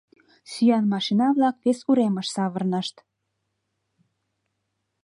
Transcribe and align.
Сӱан 0.51 0.85
машина-влак 0.93 1.55
вес 1.63 1.79
уремыш 1.89 2.27
савырнышт. 2.35 2.95